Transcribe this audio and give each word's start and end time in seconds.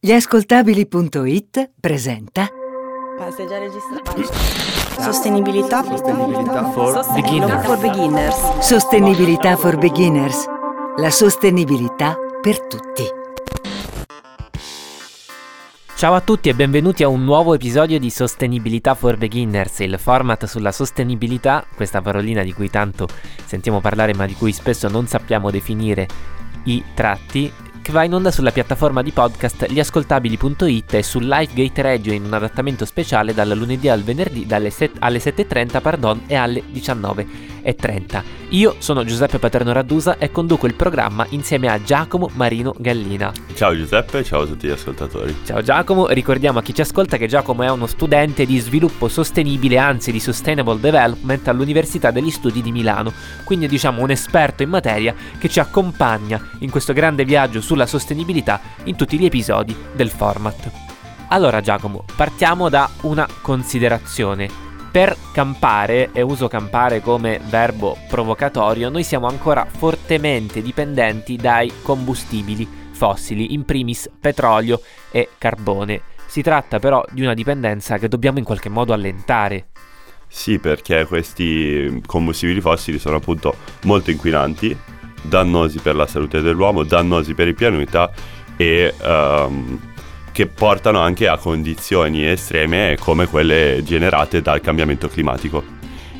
Gli 0.00 0.12
ascoltabili.it 0.12 1.72
presenta 1.80 2.48
Ma 3.18 3.32
sei 3.32 3.48
già 3.48 3.58
registrato? 3.58 4.32
Sostenibilità. 5.02 5.82
Sostenibilità 5.82 6.70
for 6.70 6.92
Sostenibilità 6.92 7.58
for 7.58 7.78
beginners. 7.80 8.58
Sostenibilità 8.60 9.56
for 9.56 9.76
Beginners. 9.76 10.44
La 10.98 11.10
sostenibilità 11.10 12.16
per 12.40 12.64
tutti. 12.68 13.02
Ciao 15.96 16.14
a 16.14 16.20
tutti 16.20 16.48
e 16.48 16.54
benvenuti 16.54 17.02
a 17.02 17.08
un 17.08 17.24
nuovo 17.24 17.54
episodio 17.54 17.98
di 17.98 18.10
Sostenibilità 18.10 18.94
for 18.94 19.16
Beginners, 19.16 19.80
il 19.80 19.98
format 19.98 20.44
sulla 20.44 20.70
sostenibilità, 20.70 21.66
questa 21.74 22.00
parolina 22.00 22.44
di 22.44 22.52
cui 22.52 22.70
tanto 22.70 23.08
sentiamo 23.44 23.80
parlare 23.80 24.14
ma 24.14 24.26
di 24.26 24.34
cui 24.34 24.52
spesso 24.52 24.88
non 24.88 25.08
sappiamo 25.08 25.50
definire 25.50 26.06
i 26.66 26.84
tratti 26.94 27.52
che 27.88 27.94
va 27.94 28.04
in 28.04 28.12
onda 28.12 28.30
sulla 28.30 28.52
piattaforma 28.52 29.00
di 29.00 29.12
podcast 29.12 29.64
gliascoltabili.it 29.66 30.92
e 30.92 31.02
su 31.02 31.20
Lifegate 31.20 31.80
Radio 31.80 32.12
in 32.12 32.24
un 32.26 32.34
adattamento 32.34 32.84
speciale 32.84 33.32
dal 33.32 33.48
lunedì 33.48 33.88
al 33.88 34.02
venerdì 34.02 34.44
dalle 34.44 34.68
set- 34.68 34.96
alle 34.98 35.18
7.30 35.20 35.80
pardon, 35.80 36.22
e 36.26 36.34
alle 36.34 36.62
19.30. 37.64 38.22
Io 38.50 38.76
sono 38.78 39.04
Giuseppe 39.04 39.38
Paterno 39.38 39.72
Raddusa 39.72 40.18
e 40.18 40.30
conduco 40.30 40.66
il 40.66 40.74
programma 40.74 41.26
insieme 41.30 41.68
a 41.68 41.82
Giacomo 41.82 42.30
Marino 42.34 42.74
Gallina. 42.78 43.32
Ciao 43.54 43.76
Giuseppe, 43.76 44.24
ciao 44.24 44.42
a 44.42 44.46
tutti 44.46 44.66
gli 44.66 44.70
ascoltatori. 44.70 45.36
Ciao 45.44 45.62
Giacomo, 45.62 46.06
ricordiamo 46.08 46.58
a 46.58 46.62
chi 46.62 46.74
ci 46.74 46.80
ascolta 46.80 47.16
che 47.16 47.26
Giacomo 47.26 47.62
è 47.62 47.70
uno 47.70 47.86
studente 47.86 48.46
di 48.46 48.58
sviluppo 48.58 49.08
sostenibile, 49.08 49.78
anzi 49.78 50.12
di 50.12 50.20
Sustainable 50.20 50.80
Development 50.80 51.46
all'Università 51.48 52.10
degli 52.10 52.30
Studi 52.30 52.62
di 52.62 52.72
Milano, 52.72 53.12
quindi 53.44 53.68
diciamo 53.68 54.02
un 54.02 54.10
esperto 54.10 54.62
in 54.62 54.70
materia 54.70 55.14
che 55.38 55.48
ci 55.48 55.60
accompagna 55.60 56.40
in 56.60 56.70
questo 56.70 56.92
grande 56.92 57.24
viaggio 57.24 57.60
sulla 57.60 57.86
sostenibilità 57.86 58.60
in 58.84 58.96
tutti 58.96 59.18
gli 59.18 59.24
episodi 59.24 59.76
del 59.94 60.10
format. 60.10 60.70
Allora 61.28 61.60
Giacomo, 61.60 62.04
partiamo 62.16 62.70
da 62.70 62.88
una 63.02 63.28
considerazione. 63.42 64.67
Per 64.90 65.16
campare, 65.32 66.10
e 66.12 66.22
uso 66.22 66.48
campare 66.48 67.00
come 67.00 67.40
verbo 67.48 67.96
provocatorio, 68.08 68.88
noi 68.88 69.04
siamo 69.04 69.26
ancora 69.26 69.66
fortemente 69.66 70.62
dipendenti 70.62 71.36
dai 71.36 71.70
combustibili 71.82 72.66
fossili, 72.92 73.52
in 73.52 73.64
primis 73.64 74.10
petrolio 74.18 74.80
e 75.10 75.28
carbone. 75.36 76.00
Si 76.26 76.42
tratta 76.42 76.78
però 76.78 77.04
di 77.10 77.22
una 77.22 77.34
dipendenza 77.34 77.98
che 77.98 78.08
dobbiamo 78.08 78.38
in 78.38 78.44
qualche 78.44 78.70
modo 78.70 78.92
allentare. 78.94 79.68
Sì, 80.26 80.58
perché 80.58 81.04
questi 81.06 82.02
combustibili 82.04 82.60
fossili 82.60 82.98
sono 82.98 83.16
appunto 83.16 83.56
molto 83.84 84.10
inquinanti, 84.10 84.76
dannosi 85.22 85.78
per 85.80 85.96
la 85.96 86.06
salute 86.06 86.40
dell'uomo, 86.40 86.82
dannosi 86.82 87.34
per 87.34 87.48
il 87.48 87.54
pianeta 87.54 88.10
e 88.56 88.94
ehm, 89.00 89.80
che 90.38 90.46
portano 90.46 91.00
anche 91.00 91.26
a 91.26 91.36
condizioni 91.36 92.24
estreme 92.24 92.96
come 93.00 93.26
quelle 93.26 93.82
generate 93.82 94.40
dal 94.40 94.60
cambiamento 94.60 95.08
climatico. 95.08 95.64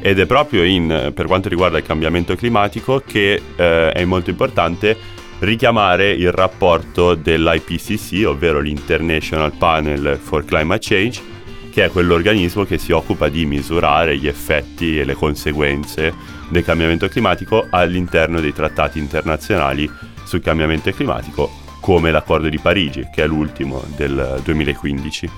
Ed 0.00 0.18
è 0.18 0.26
proprio 0.26 0.64
in, 0.64 1.12
per 1.14 1.26
quanto 1.26 1.48
riguarda 1.48 1.78
il 1.78 1.84
cambiamento 1.84 2.34
climatico 2.34 3.00
che 3.06 3.40
eh, 3.54 3.92
è 3.92 4.04
molto 4.04 4.30
importante 4.30 4.96
richiamare 5.38 6.10
il 6.10 6.32
rapporto 6.32 7.14
dell'IPCC, 7.14 8.26
ovvero 8.26 8.58
l'International 8.58 9.52
Panel 9.52 10.18
for 10.20 10.44
Climate 10.44 10.80
Change, 10.82 11.22
che 11.70 11.84
è 11.84 11.88
quell'organismo 11.88 12.64
che 12.64 12.76
si 12.76 12.90
occupa 12.90 13.28
di 13.28 13.46
misurare 13.46 14.18
gli 14.18 14.26
effetti 14.26 14.98
e 14.98 15.04
le 15.04 15.14
conseguenze 15.14 16.12
del 16.48 16.64
cambiamento 16.64 17.06
climatico 17.06 17.68
all'interno 17.70 18.40
dei 18.40 18.52
trattati 18.52 18.98
internazionali 18.98 19.88
sul 20.24 20.40
cambiamento 20.40 20.90
climatico, 20.90 21.66
come 21.88 22.10
l'accordo 22.10 22.50
di 22.50 22.58
Parigi, 22.58 23.08
che 23.10 23.22
è 23.22 23.26
l'ultimo 23.26 23.82
del 23.96 24.42
2015. 24.44 25.30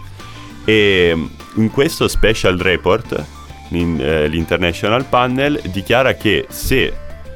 E 0.64 1.28
in 1.54 1.70
questo 1.70 2.08
special 2.08 2.58
report 2.58 3.24
eh, 3.68 4.26
l'International 4.26 5.04
Panel 5.04 5.60
dichiara 5.66 6.14
che 6.14 6.46
se 6.48 6.92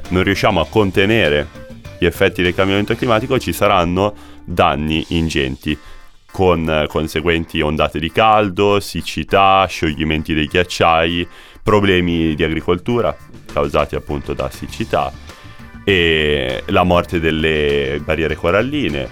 non 0.09 0.21
riusciamo 0.21 0.59
a 0.59 0.67
contenere 0.67 1.47
gli 1.97 2.03
effetti 2.03 2.41
del 2.41 2.53
cambiamento 2.53 2.93
climatico 2.93 3.39
ci 3.39 3.53
saranno 3.53 4.13
danni 4.43 5.05
ingenti 5.07 5.77
con 6.29 6.69
eh, 6.69 6.87
conseguenti 6.87 7.61
ondate 7.61 7.99
di 7.99 8.11
caldo, 8.11 8.81
siccità, 8.81 9.65
scioglimenti 9.65 10.33
dei 10.33 10.47
ghiacciai, 10.47 11.25
problemi 11.63 12.35
di 12.35 12.43
agricoltura 12.43 13.15
causati 13.45 13.95
appunto 13.95 14.33
da 14.33 14.49
siccità 14.49 15.09
e 15.85 16.63
la 16.65 16.83
morte 16.83 17.21
delle 17.21 18.01
barriere 18.03 18.35
coralline, 18.35 19.07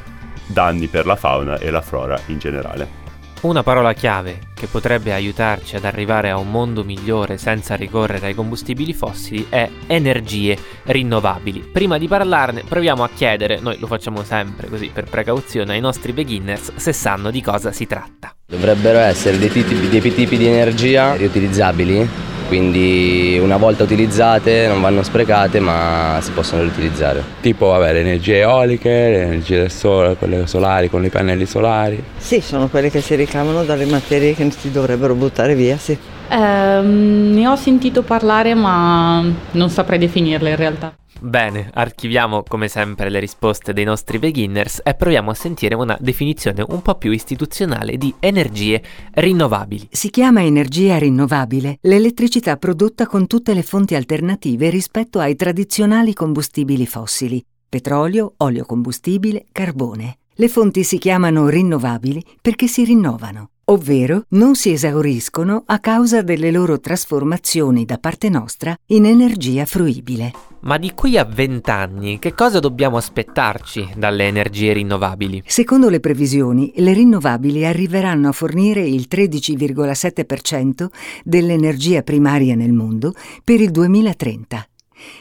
danni 0.47 0.87
per 0.87 1.05
la 1.05 1.15
fauna 1.15 1.57
e 1.59 1.69
la 1.69 1.81
flora 1.81 2.19
in 2.25 2.39
generale. 2.39 3.01
Una 3.41 3.61
parola 3.61 3.91
chiave 3.91 4.39
che 4.55 4.67
potrebbe 4.67 5.11
aiutarci 5.11 5.75
ad 5.75 5.83
arrivare 5.83 6.29
a 6.29 6.37
un 6.37 6.49
mondo 6.49 6.85
migliore 6.85 7.37
senza 7.37 7.75
ricorrere 7.75 8.27
ai 8.27 8.33
combustibili 8.33 8.93
fossili 8.93 9.47
è 9.49 9.69
energie 9.87 10.57
rinnovabili. 10.83 11.59
Prima 11.69 11.97
di 11.97 12.07
parlarne 12.07 12.63
proviamo 12.65 13.03
a 13.03 13.09
chiedere, 13.13 13.59
noi 13.59 13.77
lo 13.79 13.87
facciamo 13.87 14.23
sempre 14.23 14.69
così 14.69 14.89
per 14.93 15.03
precauzione 15.09 15.73
ai 15.73 15.81
nostri 15.81 16.13
beginners, 16.13 16.75
se 16.75 16.93
sanno 16.93 17.31
di 17.31 17.41
cosa 17.41 17.73
si 17.73 17.85
tratta. 17.85 18.33
Dovrebbero 18.47 18.99
essere 18.99 19.37
dei 19.37 19.49
tipi, 19.49 19.89
dei 19.89 20.13
tipi 20.13 20.37
di 20.37 20.47
energia 20.47 21.15
riutilizzabili, 21.15 22.31
quindi 22.53 23.39
una 23.41 23.57
volta 23.57 23.81
utilizzate 23.81 24.67
non 24.67 24.79
vanno 24.79 25.01
sprecate 25.01 25.59
ma 25.59 26.19
si 26.21 26.29
possono 26.33 26.61
riutilizzare. 26.61 27.23
Tipo 27.41 27.69
vabbè, 27.69 27.93
le 27.93 27.99
energie 28.01 28.41
eoliche, 28.41 28.89
le 28.89 29.21
energie 29.23 29.57
del 29.57 29.71
sole, 29.71 30.15
quelle 30.15 30.45
solari 30.45 30.87
con 30.87 31.03
i 31.03 31.09
pannelli 31.09 31.47
solari. 31.47 32.03
Sì, 32.15 32.41
sono 32.41 32.67
quelle 32.67 32.91
che 32.91 33.01
si 33.01 33.15
ricavano 33.15 33.63
dalle 33.63 33.85
materie 33.85 34.35
che 34.35 34.51
si 34.51 34.69
dovrebbero 34.69 35.15
buttare 35.15 35.55
via, 35.55 35.77
sì. 35.77 35.97
Ehm, 36.29 37.33
ne 37.33 37.47
ho 37.47 37.55
sentito 37.55 38.03
parlare 38.03 38.53
ma 38.53 39.23
non 39.51 39.69
saprei 39.71 39.97
definirle 39.97 40.51
in 40.51 40.55
realtà. 40.55 40.93
Bene, 41.23 41.69
archiviamo 41.73 42.43
come 42.45 42.67
sempre 42.67 43.09
le 43.09 43.21
risposte 43.21 43.71
dei 43.71 43.85
nostri 43.85 44.19
beginners 44.19 44.81
e 44.83 44.93
proviamo 44.93 45.31
a 45.31 45.33
sentire 45.33 45.73
una 45.73 45.97
definizione 45.97 46.65
un 46.67 46.81
po' 46.81 46.95
più 46.95 47.11
istituzionale 47.11 47.95
di 47.95 48.13
energie 48.19 48.83
rinnovabili. 49.13 49.87
Si 49.89 50.09
chiama 50.09 50.43
energia 50.43 50.97
rinnovabile 50.97 51.77
l'elettricità 51.83 52.57
prodotta 52.57 53.07
con 53.07 53.25
tutte 53.27 53.53
le 53.53 53.63
fonti 53.63 53.95
alternative 53.95 54.69
rispetto 54.69 55.19
ai 55.19 55.37
tradizionali 55.37 56.13
combustibili 56.13 56.85
fossili, 56.85 57.41
petrolio, 57.69 58.33
olio 58.39 58.65
combustibile, 58.65 59.45
carbone. 59.49 60.17
Le 60.33 60.49
fonti 60.49 60.83
si 60.83 60.97
chiamano 60.97 61.47
rinnovabili 61.47 62.21
perché 62.41 62.67
si 62.67 62.83
rinnovano, 62.83 63.51
ovvero 63.65 64.25
non 64.29 64.55
si 64.55 64.71
esauriscono 64.71 65.63
a 65.65 65.79
causa 65.79 66.21
delle 66.21 66.51
loro 66.51 66.79
trasformazioni 66.79 67.85
da 67.85 67.97
parte 67.97 68.29
nostra 68.29 68.75
in 68.87 69.05
energia 69.05 69.65
fruibile. 69.65 70.31
Ma 70.61 70.77
di 70.77 70.93
qui 70.93 71.17
a 71.17 71.25
20 71.25 71.69
anni, 71.69 72.19
che 72.19 72.33
cosa 72.33 72.59
dobbiamo 72.59 72.95
aspettarci 72.95 73.89
dalle 73.97 74.27
energie 74.27 74.71
rinnovabili? 74.71 75.43
Secondo 75.45 75.89
le 75.89 75.99
previsioni, 75.99 76.71
le 76.77 76.93
rinnovabili 76.93 77.65
arriveranno 77.65 78.29
a 78.29 78.31
fornire 78.31 78.81
il 78.81 79.07
13,7% 79.09 80.87
dell'energia 81.23 82.01
primaria 82.01 82.55
nel 82.55 82.71
mondo 82.71 83.13
per 83.43 83.59
il 83.59 83.71
2030. 83.71 84.65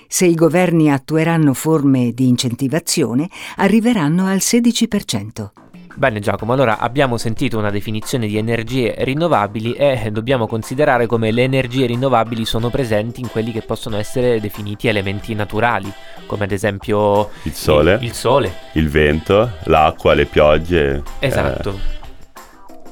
Se 0.06 0.26
i 0.26 0.34
governi 0.34 0.92
attueranno 0.92 1.54
forme 1.54 2.12
di 2.12 2.28
incentivazione, 2.28 3.28
arriveranno 3.56 4.26
al 4.26 4.38
16%. 4.38 5.61
Bene 5.94 6.20
Giacomo, 6.20 6.54
allora 6.54 6.78
abbiamo 6.78 7.16
sentito 7.18 7.58
una 7.58 7.70
definizione 7.70 8.26
di 8.26 8.36
energie 8.36 8.94
rinnovabili 8.98 9.74
e 9.74 10.10
dobbiamo 10.10 10.46
considerare 10.46 11.06
come 11.06 11.30
le 11.30 11.42
energie 11.42 11.86
rinnovabili 11.86 12.44
sono 12.44 12.70
presenti 12.70 13.20
in 13.20 13.28
quelli 13.30 13.52
che 13.52 13.60
possono 13.62 13.98
essere 13.98 14.40
definiti 14.40 14.88
elementi 14.88 15.34
naturali, 15.34 15.92
come 16.26 16.44
ad 16.44 16.52
esempio 16.52 17.30
Il 17.42 17.52
sole, 17.52 17.94
il, 17.94 18.04
il 18.04 18.12
sole. 18.12 18.52
il 18.72 18.88
vento, 18.88 19.50
l'acqua, 19.64 20.14
le 20.14 20.24
piogge. 20.24 21.02
Esatto. 21.18 22.00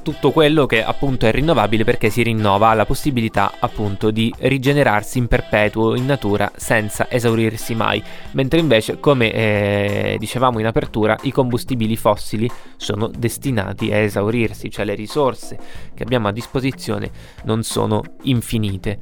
Tutto 0.02 0.30
quello 0.30 0.64
che 0.64 0.82
appunto 0.82 1.26
è 1.26 1.30
rinnovabile 1.30 1.84
perché 1.84 2.08
si 2.08 2.22
rinnova 2.22 2.70
ha 2.70 2.74
la 2.74 2.86
possibilità 2.86 3.52
appunto 3.58 4.10
di 4.10 4.32
rigenerarsi 4.38 5.18
in 5.18 5.28
perpetuo 5.28 5.94
in 5.94 6.06
natura 6.06 6.50
senza 6.56 7.06
esaurirsi 7.10 7.74
mai, 7.74 8.02
mentre 8.32 8.60
invece 8.60 8.98
come 8.98 9.30
eh, 9.30 10.16
dicevamo 10.18 10.58
in 10.58 10.66
apertura 10.66 11.16
i 11.22 11.30
combustibili 11.30 11.96
fossili 11.96 12.50
sono 12.76 13.08
destinati 13.08 13.92
a 13.92 13.98
esaurirsi, 13.98 14.70
cioè 14.70 14.86
le 14.86 14.94
risorse 14.94 15.58
che 15.94 16.02
abbiamo 16.02 16.28
a 16.28 16.32
disposizione 16.32 17.10
non 17.44 17.62
sono 17.62 18.02
infinite. 18.22 18.98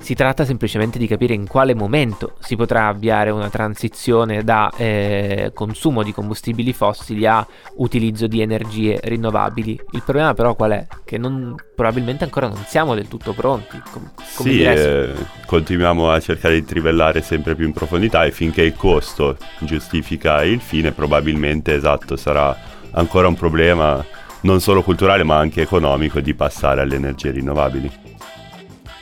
Si 0.00 0.14
tratta 0.14 0.44
semplicemente 0.44 0.98
di 0.98 1.06
capire 1.06 1.34
in 1.34 1.46
quale 1.46 1.74
momento 1.74 2.34
si 2.40 2.56
potrà 2.56 2.88
avviare 2.88 3.30
una 3.30 3.48
transizione 3.50 4.42
da 4.42 4.72
eh, 4.76 5.52
consumo 5.54 6.02
di 6.02 6.12
combustibili 6.12 6.72
fossili 6.72 7.26
a 7.26 7.46
utilizzo 7.76 8.26
di 8.26 8.40
energie 8.40 8.98
rinnovabili. 9.02 9.78
Il 9.92 10.02
problema 10.02 10.34
però 10.34 10.54
qual 10.54 10.72
è? 10.72 10.86
Che 11.04 11.16
non, 11.18 11.54
probabilmente 11.76 12.24
ancora 12.24 12.48
non 12.48 12.64
siamo 12.66 12.94
del 12.94 13.08
tutto 13.08 13.34
pronti. 13.34 13.80
Com- 13.92 14.10
Sì, 14.24 14.62
eh, 14.62 15.12
continuiamo 15.46 16.10
a 16.10 16.18
cercare 16.18 16.54
di 16.54 16.64
trivellare 16.64 17.20
sempre 17.20 17.54
più 17.54 17.66
in 17.66 17.72
profondità 17.72 18.24
e 18.24 18.32
finché 18.32 18.62
il 18.62 18.74
costo 18.74 19.36
giustifica 19.60 20.42
il 20.42 20.60
fine, 20.60 20.92
probabilmente 20.92 21.74
esatto, 21.74 22.16
sarà 22.16 22.56
ancora 22.92 23.28
un 23.28 23.34
problema 23.34 24.04
non 24.42 24.60
solo 24.60 24.82
culturale 24.82 25.22
ma 25.22 25.36
anche 25.36 25.60
economico 25.60 26.20
di 26.20 26.34
passare 26.34 26.80
alle 26.80 26.96
energie 26.96 27.30
rinnovabili. 27.30 28.09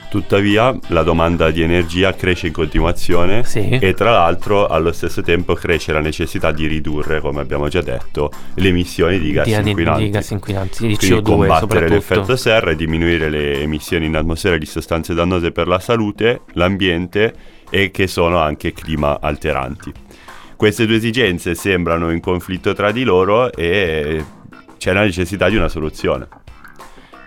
Tuttavia 0.09 0.75
la 0.87 1.03
domanda 1.03 1.51
di 1.51 1.61
energia 1.61 2.15
cresce 2.15 2.47
in 2.47 2.53
continuazione 2.53 3.43
Sì. 3.43 3.69
e 3.69 3.93
tra 3.93 4.11
l'altro 4.11 4.65
allo 4.65 4.91
stesso 4.91 5.21
tempo 5.21 5.53
cresce 5.53 5.93
la 5.93 5.99
necessità 5.99 6.51
di 6.51 6.65
ridurre, 6.65 7.21
come 7.21 7.41
abbiamo 7.41 7.67
già 7.67 7.81
detto, 7.81 8.31
le 8.55 8.69
emissioni 8.69 9.19
di 9.19 9.31
gas 9.31 9.45
di, 9.45 9.69
inquinanti. 9.69 10.03
di 10.03 10.09
gas 10.09 10.29
inquinanti, 10.31 10.87
di 10.87 10.97
Quindi 10.97 11.17
CO2 11.17 11.21
combattere 11.21 11.89
l'effetto 11.89 12.35
serra 12.35 12.71
e 12.71 12.75
diminuire 12.75 13.29
le 13.29 13.61
emissioni 13.61 14.07
in 14.07 14.15
atmosfera 14.15 14.57
di 14.57 14.65
sostanze 14.65 15.13
dannose 15.13 15.51
per 15.51 15.67
la 15.67 15.79
salute, 15.79 16.41
l'ambiente 16.53 17.33
e 17.69 17.91
che 17.91 18.07
sono 18.07 18.39
anche 18.39 18.73
clima 18.73 19.19
alteranti. 19.21 19.93
Queste 20.55 20.87
due 20.87 20.95
esigenze 20.95 21.53
sembrano 21.53 22.09
in 22.09 22.19
conflitto 22.19 22.73
tra 22.73 22.91
di 22.91 23.03
loro 23.03 23.51
e 23.53 24.23
c'è 24.79 24.91
la 24.91 25.03
necessità 25.03 25.49
di 25.49 25.55
una 25.55 25.69
soluzione. 25.69 26.27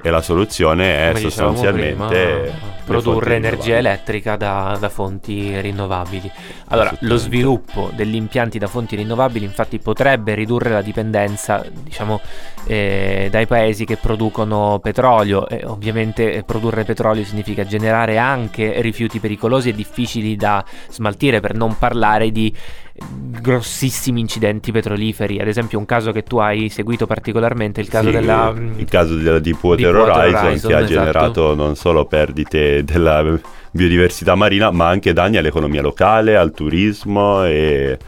E 0.04 0.10
la 0.10 0.20
soluzione 0.20 1.08
è 1.08 1.12
Come 1.12 1.20
sostanzialmente 1.20 2.50
prima, 2.50 2.72
produrre 2.84 3.36
energia 3.36 3.76
elettrica 3.76 4.34
da, 4.34 4.76
da 4.80 4.88
fonti 4.88 5.60
rinnovabili. 5.60 6.28
Allora, 6.68 6.92
lo 7.00 7.16
sviluppo 7.16 7.90
degli 7.94 8.16
impianti 8.16 8.58
da 8.58 8.66
fonti 8.66 8.96
rinnovabili 8.96 9.44
infatti 9.44 9.78
potrebbe 9.78 10.34
ridurre 10.34 10.70
la 10.70 10.82
dipendenza, 10.82 11.64
diciamo, 11.70 12.20
eh, 12.66 13.28
dai 13.30 13.46
paesi 13.46 13.84
che 13.84 13.96
producono 13.96 14.80
petrolio. 14.82 15.48
E 15.48 15.64
ovviamente 15.64 16.42
produrre 16.44 16.82
petrolio 16.82 17.24
significa 17.24 17.64
generare 17.64 18.18
anche 18.18 18.80
rifiuti 18.80 19.20
pericolosi 19.20 19.68
e 19.68 19.72
difficili 19.72 20.34
da 20.34 20.64
smaltire, 20.88 21.38
per 21.38 21.54
non 21.54 21.78
parlare 21.78 22.32
di 22.32 22.52
grossissimi 22.94 24.20
incidenti 24.20 24.70
petroliferi. 24.70 25.40
Ad 25.40 25.48
esempio, 25.48 25.78
un 25.78 25.86
caso 25.86 26.12
che 26.12 26.22
tu 26.22 26.38
hai 26.38 26.68
seguito 26.68 27.06
particolarmente, 27.06 27.80
il 27.80 27.88
caso 27.88 28.06
Sì, 28.06 28.12
della 28.12 28.52
il 28.76 28.88
caso 28.88 29.14
della 29.16 29.38
Deepwater, 29.38 29.92
Deepwater 29.92 30.18
Horizon, 30.18 30.44
Horizon, 30.46 30.70
che 30.70 30.76
ha 30.76 30.80
esatto. 30.80 30.92
generato 30.94 31.54
non 31.54 31.76
solo 31.76 32.04
perdite 32.04 32.84
della 32.84 33.38
biodiversità 33.70 34.34
marina 34.34 34.70
ma 34.70 34.88
anche 34.88 35.12
danni 35.12 35.38
all'economia 35.38 35.80
locale, 35.82 36.36
al 36.36 36.52
turismo 36.52 37.44
e 37.44 37.98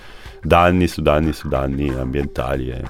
danni 0.42 0.86
su 0.86 1.00
danni 1.00 1.32
su 1.32 1.48
danni 1.48 1.88
ambientali. 1.88 2.68
e- 2.70 2.82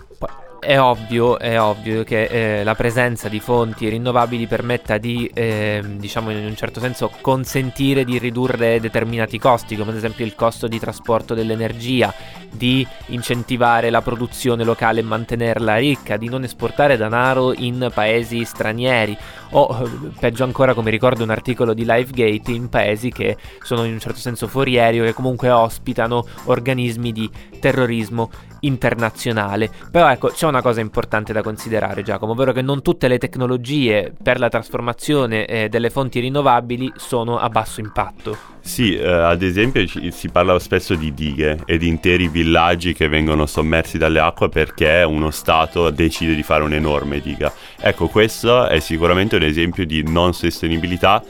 È 0.65 0.81
ovvio, 0.81 1.39
è 1.39 1.61
ovvio 1.61 2.05
che 2.05 2.25
eh, 2.25 2.65
la 2.65 2.75
presenza 2.75 3.29
di 3.29 3.39
fonti 3.39 3.87
rinnovabili 3.87 4.47
permetta 4.47 4.97
di, 4.97 5.31
ehm, 5.33 5.99
diciamo 5.99 6.31
in 6.31 6.43
un 6.43 6.57
certo 6.57 6.81
senso, 6.81 7.11
consentire 7.21 8.03
di 8.03 8.17
ridurre 8.17 8.81
determinati 8.81 9.39
costi, 9.39 9.77
come 9.77 9.91
ad 9.91 9.99
esempio 9.99 10.25
il 10.25 10.35
costo 10.35 10.67
di 10.67 10.79
trasporto 10.79 11.35
dell'energia, 11.35 12.15
di 12.51 12.87
incentivare 13.09 13.91
la 13.91 14.01
produzione 14.01 14.65
locale 14.65 15.01
e 15.01 15.03
mantenerla 15.03 15.77
ricca, 15.77 16.17
di 16.17 16.31
non 16.31 16.45
esportare 16.45 16.97
denaro 16.97 17.53
in 17.53 17.91
paesi 17.93 18.43
stranieri 18.47 19.15
o 19.57 19.89
peggio 20.19 20.45
ancora 20.45 20.75
come 20.75 20.91
ricordo 20.91 21.23
un 21.23 21.31
articolo 21.31 21.75
di 21.75 21.85
LiveGate 21.85 22.51
in 22.51 22.69
paesi 22.69 23.11
che 23.11 23.37
sono 23.63 23.85
in 23.85 23.93
un 23.93 24.01
certo 24.01 24.19
senso 24.19 24.47
fuorieri 24.47 25.01
o 25.01 25.05
che 25.05 25.13
comunque 25.13 25.51
ospitano 25.51 26.27
organismi 26.45 27.13
di 27.13 27.31
terrorismo 27.61 28.31
internazionale. 28.61 29.71
Però 29.91 30.11
ecco, 30.11 30.29
c'è 30.29 30.47
una 30.47 30.63
cosa 30.63 30.81
importante 30.81 31.33
da 31.33 31.43
considerare 31.43 32.03
Giacomo, 32.03 32.33
ovvero 32.33 32.53
che 32.53 32.63
non 32.63 32.83
tutte 32.83 33.09
le 33.09 33.19
tecnologie 33.19 34.13
per 34.23 34.39
la 34.39 34.49
trasformazione 34.49 35.47
eh, 35.47 35.69
delle 35.69 35.91
fonti 35.91 36.21
rinnovabili 36.21 36.93
sono 36.97 37.39
a 37.39 37.49
basso 37.49 37.81
impatto. 37.81 38.53
Sì, 38.61 38.97
eh, 38.97 39.07
ad 39.07 39.43
esempio 39.43 39.87
ci- 39.87 40.11
si 40.11 40.31
parla 40.31 40.59
spesso 40.59 40.95
di 40.95 41.13
dighe 41.13 41.59
e 41.67 41.77
di 41.77 41.87
interi 41.87 42.29
villaggi 42.29 42.95
che 42.95 43.09
vengono 43.09 43.45
sommersi 43.45 43.99
dalle 43.99 44.21
acque 44.21 44.49
perché 44.49 45.05
uno 45.07 45.31
Stato 45.31 45.91
decide 45.91 46.35
di 46.35 46.43
fare 46.43 46.65
un'enorme 46.65 47.21
diga. 47.21 47.53
Ecco, 47.87 48.09
questo 48.09 48.67
è 48.67 48.81
sicuramente 48.81 49.37
un 49.37 49.43
esempio 49.43 49.85
di 49.85 50.03
non 50.03 50.33
sostenibilità 50.33 51.23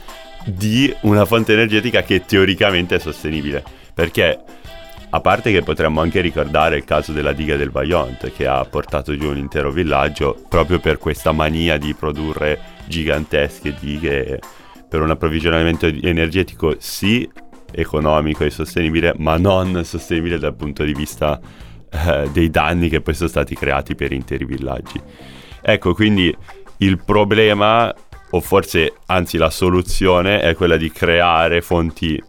di 0.45 0.93
una 1.01 1.25
fonte 1.25 1.51
energetica 1.51 2.01
che 2.01 2.23
teoricamente 2.23 2.95
è 2.95 2.99
sostenibile. 2.99 3.61
Perché 3.93 4.39
a 5.09 5.19
parte 5.19 5.51
che 5.51 5.63
potremmo 5.63 5.99
anche 5.99 6.21
ricordare 6.21 6.77
il 6.77 6.85
caso 6.85 7.11
della 7.11 7.33
diga 7.33 7.57
del 7.57 7.71
Vajont 7.71 8.31
che 8.31 8.47
ha 8.47 8.63
portato 8.63 9.17
giù 9.17 9.31
un 9.31 9.37
intero 9.37 9.69
villaggio 9.69 10.45
proprio 10.47 10.79
per 10.79 10.97
questa 10.97 11.33
mania 11.33 11.77
di 11.77 11.93
produrre 11.93 12.57
gigantesche 12.85 13.75
dighe 13.77 14.39
per 14.87 15.01
un 15.01 15.09
approvvigionamento 15.09 15.87
energetico 15.87 16.75
sì 16.79 17.29
economico 17.73 18.45
e 18.45 18.49
sostenibile, 18.49 19.13
ma 19.17 19.35
non 19.35 19.83
sostenibile 19.83 20.39
dal 20.39 20.55
punto 20.55 20.85
di 20.85 20.93
vista 20.93 21.37
eh, 21.91 22.29
dei 22.31 22.49
danni 22.49 22.87
che 22.87 23.01
poi 23.01 23.13
sono 23.13 23.27
stati 23.27 23.55
creati 23.55 23.93
per 23.93 24.13
interi 24.13 24.45
villaggi. 24.45 25.01
Ecco, 25.67 25.95
quindi 25.95 26.35
il 26.77 27.03
problema, 27.03 27.91
o 28.29 28.39
forse 28.39 28.97
anzi 29.07 29.37
la 29.37 29.49
soluzione, 29.49 30.39
è 30.39 30.53
quella 30.53 30.77
di 30.77 30.91
creare 30.91 31.61
fonti 31.63 32.21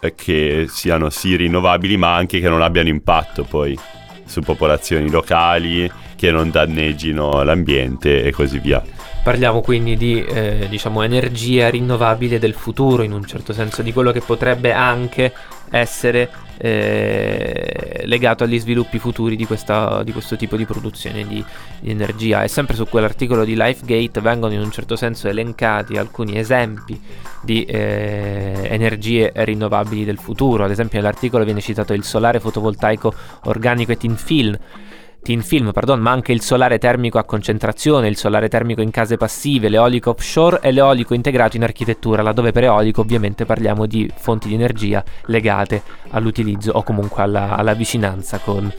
eh, 0.00 0.14
che 0.16 0.66
siano 0.68 1.08
sì 1.08 1.36
rinnovabili, 1.36 1.96
ma 1.96 2.16
anche 2.16 2.40
che 2.40 2.48
non 2.48 2.60
abbiano 2.60 2.88
impatto 2.88 3.44
poi 3.44 3.78
su 4.24 4.40
popolazioni 4.40 5.08
locali, 5.08 5.88
che 6.22 6.30
non 6.30 6.52
danneggino 6.52 7.42
l'ambiente 7.42 8.22
e 8.22 8.30
così 8.30 8.60
via. 8.60 8.80
Parliamo 9.24 9.60
quindi 9.60 9.96
di 9.96 10.22
eh, 10.22 10.68
diciamo 10.68 11.02
energia 11.02 11.68
rinnovabile 11.68 12.38
del 12.38 12.54
futuro 12.54 13.02
in 13.02 13.10
un 13.10 13.26
certo 13.26 13.52
senso, 13.52 13.82
di 13.82 13.92
quello 13.92 14.12
che 14.12 14.20
potrebbe 14.20 14.72
anche 14.72 15.32
essere 15.70 16.30
eh, 16.58 18.02
legato 18.04 18.44
agli 18.44 18.60
sviluppi 18.60 19.00
futuri 19.00 19.34
di, 19.34 19.46
questa- 19.46 20.04
di 20.04 20.12
questo 20.12 20.36
tipo 20.36 20.56
di 20.56 20.64
produzione 20.64 21.26
di, 21.26 21.44
di 21.80 21.90
energia. 21.90 22.44
E 22.44 22.48
sempre 22.48 22.76
su 22.76 22.86
quell'articolo 22.86 23.44
di 23.44 23.56
LifeGate 23.56 24.20
vengono 24.20 24.52
in 24.54 24.60
un 24.60 24.70
certo 24.70 24.94
senso 24.94 25.26
elencati 25.26 25.96
alcuni 25.96 26.38
esempi 26.38 27.00
di 27.42 27.64
eh, 27.64 28.68
energie 28.70 29.32
rinnovabili 29.34 30.04
del 30.04 30.18
futuro. 30.18 30.62
Ad 30.62 30.70
esempio 30.70 31.00
nell'articolo 31.00 31.42
viene 31.42 31.60
citato 31.60 31.94
il 31.94 32.04
solare 32.04 32.38
fotovoltaico 32.38 33.12
organico 33.42 33.90
e 33.90 33.96
tin 33.96 34.14
film 34.14 34.56
tin 35.22 35.42
film, 35.42 35.70
pardon, 35.72 36.00
ma 36.00 36.10
anche 36.10 36.32
il 36.32 36.42
solare 36.42 36.78
termico 36.78 37.18
a 37.18 37.24
concentrazione, 37.24 38.08
il 38.08 38.16
solare 38.16 38.48
termico 38.48 38.80
in 38.80 38.90
case 38.90 39.16
passive, 39.16 39.68
l'eolico 39.68 40.10
offshore 40.10 40.60
e 40.60 40.72
l'eolico 40.72 41.14
integrato 41.14 41.56
in 41.56 41.62
architettura, 41.62 42.22
laddove 42.22 42.50
per 42.50 42.64
eolico 42.64 43.02
ovviamente 43.02 43.44
parliamo 43.44 43.86
di 43.86 44.10
fonti 44.14 44.48
di 44.48 44.54
energia 44.54 45.02
legate 45.26 45.82
all'utilizzo 46.10 46.72
o 46.72 46.82
comunque 46.82 47.22
alla, 47.22 47.56
alla 47.56 47.74
vicinanza 47.74 48.38
con, 48.38 48.72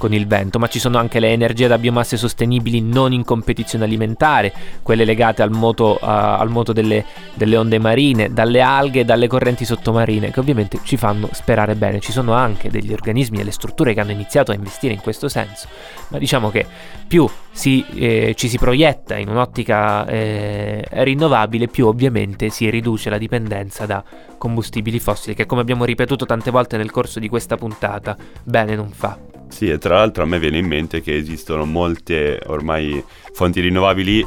con 0.00 0.14
il 0.14 0.26
vento, 0.26 0.58
ma 0.58 0.66
ci 0.66 0.78
sono 0.78 0.96
anche 0.96 1.20
le 1.20 1.30
energie 1.30 1.68
da 1.68 1.76
biomasse 1.76 2.16
sostenibili 2.16 2.80
non 2.80 3.12
in 3.12 3.22
competizione 3.22 3.84
alimentare, 3.84 4.50
quelle 4.82 5.04
legate 5.04 5.42
al 5.42 5.50
moto, 5.50 5.98
a- 6.00 6.38
al 6.38 6.48
moto 6.48 6.72
delle, 6.72 7.04
delle 7.34 7.56
onde 7.58 7.78
marine, 7.78 8.32
dalle 8.32 8.62
alghe 8.62 9.00
e 9.00 9.04
dalle 9.04 9.28
correnti 9.28 9.66
sottomarine, 9.66 10.30
che 10.30 10.40
ovviamente 10.40 10.80
ci 10.82 10.96
fanno 10.96 11.28
sperare 11.32 11.74
bene. 11.74 12.00
Ci 12.00 12.12
sono 12.12 12.32
anche 12.32 12.70
degli 12.70 12.92
organismi 12.92 13.40
e 13.40 13.44
le 13.44 13.52
strutture 13.52 13.92
che 13.92 14.00
hanno 14.00 14.12
iniziato 14.12 14.52
a 14.52 14.54
investire 14.54 14.94
in 14.94 15.00
questo 15.00 15.28
senso, 15.28 15.68
ma 16.08 16.16
diciamo 16.16 16.50
che 16.50 16.64
più 17.06 17.28
si, 17.52 17.84
eh, 17.94 18.34
ci 18.36 18.48
si 18.48 18.56
proietta 18.56 19.18
in 19.18 19.28
un'ottica 19.28 20.06
eh, 20.06 20.82
rinnovabile, 20.90 21.68
più 21.68 21.86
ovviamente 21.86 22.48
si 22.48 22.70
riduce 22.70 23.10
la 23.10 23.18
dipendenza 23.18 23.84
da 23.84 24.02
combustibili 24.38 24.98
fossili, 24.98 25.34
che 25.34 25.44
come 25.44 25.60
abbiamo 25.60 25.84
ripetuto 25.84 26.24
tante 26.24 26.50
volte 26.50 26.78
nel 26.78 26.90
corso 26.90 27.20
di 27.20 27.28
questa 27.28 27.56
puntata, 27.56 28.16
bene 28.42 28.74
non 28.74 28.88
fa. 28.88 29.29
Sì, 29.50 29.68
e 29.68 29.78
tra 29.78 29.96
l'altro 29.96 30.22
a 30.22 30.26
me 30.26 30.38
viene 30.38 30.56
in 30.58 30.66
mente 30.66 31.02
che 31.02 31.14
esistono 31.14 31.66
molte 31.66 32.40
ormai 32.46 33.04
fonti 33.32 33.60
rinnovabili 33.60 34.26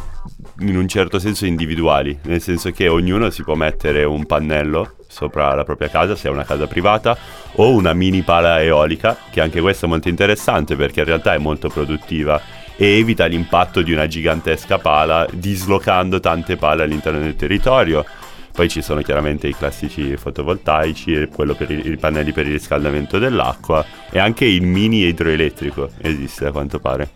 in 0.59 0.77
un 0.77 0.87
certo 0.87 1.17
senso 1.17 1.45
individuali, 1.45 2.19
nel 2.23 2.41
senso 2.41 2.69
che 2.71 2.87
ognuno 2.87 3.31
si 3.31 3.41
può 3.41 3.55
mettere 3.55 4.03
un 4.03 4.25
pannello 4.25 4.95
sopra 5.07 5.55
la 5.55 5.63
propria 5.63 5.89
casa, 5.89 6.15
se 6.15 6.27
è 6.27 6.31
una 6.31 6.43
casa 6.43 6.67
privata, 6.67 7.17
o 7.55 7.71
una 7.71 7.93
mini 7.93 8.21
pala 8.21 8.61
eolica, 8.61 9.17
che 9.31 9.41
anche 9.41 9.61
questa 9.61 9.85
è 9.85 9.89
molto 9.89 10.09
interessante 10.09 10.75
perché 10.75 10.99
in 10.99 11.05
realtà 11.05 11.33
è 11.33 11.37
molto 11.37 11.69
produttiva 11.69 12.39
e 12.75 12.97
evita 12.97 13.25
l'impatto 13.25 13.81
di 13.81 13.93
una 13.93 14.07
gigantesca 14.07 14.79
pala 14.79 15.27
dislocando 15.31 16.19
tante 16.19 16.57
pale 16.57 16.83
all'interno 16.83 17.19
del 17.19 17.35
territorio. 17.35 18.05
Poi 18.53 18.69
ci 18.69 18.83
sono 18.83 19.01
chiaramente 19.01 19.47
i 19.47 19.55
classici 19.55 20.15
fotovoltaici, 20.15 21.13
e 21.13 21.27
quello 21.27 21.55
per 21.55 21.71
i, 21.71 21.89
i 21.89 21.97
pannelli 21.97 22.31
per 22.31 22.45
il 22.45 22.53
riscaldamento 22.53 23.17
dell'acqua 23.17 23.83
e 24.11 24.19
anche 24.19 24.45
il 24.45 24.61
mini 24.61 25.07
idroelettrico 25.07 25.89
esiste 25.99 26.45
a 26.45 26.51
quanto 26.51 26.79
pare. 26.79 27.09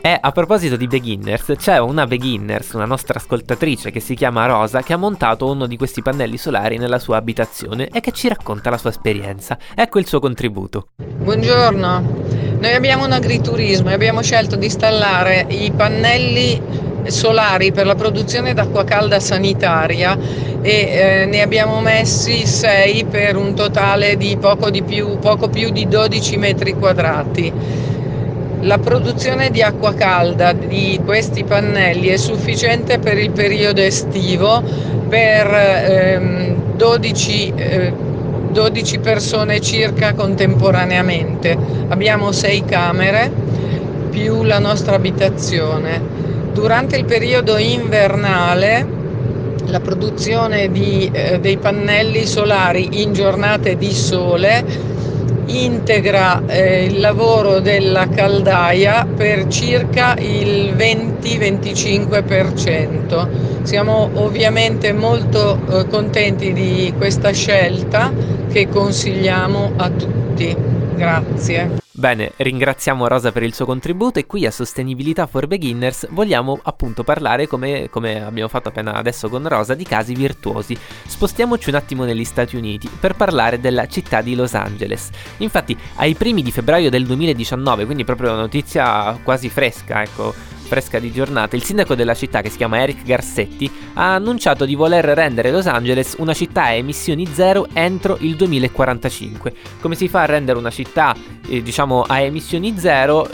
E 0.00 0.16
a 0.20 0.30
proposito 0.30 0.76
di 0.76 0.86
beginners, 0.86 1.54
c'è 1.56 1.80
una 1.80 2.06
beginners, 2.06 2.74
una 2.74 2.84
nostra 2.84 3.18
ascoltatrice 3.18 3.90
che 3.90 3.98
si 3.98 4.14
chiama 4.14 4.46
Rosa, 4.46 4.80
che 4.82 4.92
ha 4.92 4.96
montato 4.96 5.50
uno 5.50 5.66
di 5.66 5.76
questi 5.76 6.00
pannelli 6.00 6.36
solari 6.36 6.78
nella 6.78 7.00
sua 7.00 7.16
abitazione 7.16 7.88
e 7.88 7.98
che 7.98 8.12
ci 8.12 8.28
racconta 8.28 8.70
la 8.70 8.78
sua 8.78 8.90
esperienza. 8.90 9.58
Ecco 9.74 9.98
il 9.98 10.06
suo 10.06 10.20
contributo. 10.20 10.90
Buongiorno, 10.98 12.00
noi 12.60 12.72
abbiamo 12.72 13.04
un 13.04 13.12
agriturismo 13.12 13.90
e 13.90 13.94
abbiamo 13.94 14.22
scelto 14.22 14.54
di 14.54 14.66
installare 14.66 15.44
i 15.48 15.72
pannelli 15.72 16.87
solari 17.06 17.72
per 17.72 17.86
la 17.86 17.94
produzione 17.94 18.52
d'acqua 18.52 18.84
calda 18.84 19.20
sanitaria 19.20 20.18
e 20.60 20.70
eh, 20.70 21.26
ne 21.26 21.40
abbiamo 21.40 21.80
messi 21.80 22.46
6 22.46 23.04
per 23.04 23.36
un 23.36 23.54
totale 23.54 24.16
di 24.16 24.36
poco, 24.38 24.70
di 24.70 24.82
più, 24.82 25.18
poco 25.18 25.48
più 25.48 25.70
di 25.70 25.86
12 25.86 26.36
metri 26.36 26.74
quadrati. 26.74 27.52
La 28.62 28.78
produzione 28.78 29.50
di 29.50 29.62
acqua 29.62 29.94
calda 29.94 30.52
di 30.52 31.00
questi 31.04 31.44
pannelli 31.44 32.08
è 32.08 32.16
sufficiente 32.16 32.98
per 32.98 33.16
il 33.16 33.30
periodo 33.30 33.80
estivo 33.80 34.62
per 35.08 35.46
ehm, 35.46 36.74
12, 36.74 37.52
eh, 37.54 37.92
12 38.50 38.98
persone 38.98 39.60
circa 39.60 40.14
contemporaneamente. 40.14 41.56
Abbiamo 41.88 42.32
sei 42.32 42.64
camere 42.64 43.30
più 44.10 44.42
la 44.42 44.58
nostra 44.58 44.96
abitazione. 44.96 46.17
Durante 46.52 46.96
il 46.96 47.04
periodo 47.04 47.56
invernale 47.56 48.96
la 49.66 49.80
produzione 49.80 50.70
di, 50.70 51.10
eh, 51.12 51.40
dei 51.40 51.58
pannelli 51.58 52.26
solari 52.26 53.02
in 53.02 53.12
giornate 53.12 53.76
di 53.76 53.92
sole 53.92 54.96
integra 55.48 56.42
eh, 56.46 56.84
il 56.84 57.00
lavoro 57.00 57.58
della 57.60 58.08
caldaia 58.08 59.06
per 59.06 59.46
circa 59.48 60.14
il 60.18 60.74
20-25%. 60.74 63.62
Siamo 63.62 64.10
ovviamente 64.14 64.92
molto 64.92 65.58
eh, 65.70 65.86
contenti 65.88 66.52
di 66.52 66.92
questa 66.96 67.32
scelta 67.32 68.12
che 68.50 68.68
consigliamo 68.68 69.72
a 69.76 69.90
tutti. 69.90 70.56
Grazie. 70.94 71.87
Bene, 71.98 72.30
ringraziamo 72.36 73.08
Rosa 73.08 73.32
per 73.32 73.42
il 73.42 73.52
suo 73.52 73.64
contributo 73.64 74.20
e 74.20 74.26
qui 74.26 74.46
a 74.46 74.52
Sostenibilità 74.52 75.26
for 75.26 75.48
Beginners 75.48 76.06
vogliamo 76.10 76.56
appunto 76.62 77.02
parlare, 77.02 77.48
come, 77.48 77.88
come, 77.90 78.24
abbiamo 78.24 78.48
fatto 78.48 78.68
appena 78.68 78.94
adesso 78.94 79.28
con 79.28 79.48
Rosa, 79.48 79.74
di 79.74 79.82
casi 79.82 80.14
virtuosi. 80.14 80.78
Spostiamoci 80.78 81.70
un 81.70 81.74
attimo 81.74 82.04
negli 82.04 82.22
Stati 82.22 82.54
Uniti 82.54 82.88
per 82.88 83.16
parlare 83.16 83.58
della 83.58 83.88
città 83.88 84.20
di 84.20 84.36
Los 84.36 84.54
Angeles. 84.54 85.10
Infatti, 85.38 85.76
ai 85.96 86.14
primi 86.14 86.44
di 86.44 86.52
febbraio 86.52 86.88
del 86.88 87.04
2019, 87.04 87.84
quindi 87.84 88.04
proprio 88.04 88.30
una 88.30 88.42
notizia 88.42 89.18
quasi 89.24 89.48
fresca, 89.48 90.00
ecco, 90.00 90.32
fresca 90.68 90.98
di 90.98 91.10
giornata, 91.10 91.56
il 91.56 91.64
sindaco 91.64 91.94
della 91.94 92.14
città, 92.14 92.42
che 92.42 92.50
si 92.50 92.58
chiama 92.58 92.80
Eric 92.80 93.02
Garcetti, 93.02 93.68
ha 93.94 94.14
annunciato 94.14 94.64
di 94.66 94.74
voler 94.74 95.04
rendere 95.04 95.50
Los 95.50 95.66
Angeles 95.66 96.14
una 96.18 96.34
città 96.34 96.64
a 96.64 96.72
emissioni 96.72 97.26
zero 97.26 97.66
entro 97.72 98.18
il 98.20 98.36
2045. 98.36 99.52
Come 99.80 99.94
si 99.96 100.08
fa 100.08 100.22
a 100.22 100.26
rendere 100.26 100.58
una 100.58 100.70
città, 100.70 101.16
eh, 101.48 101.62
diciamo, 101.62 102.02
a 102.02 102.20
emissioni 102.20 102.78
zero? 102.78 103.28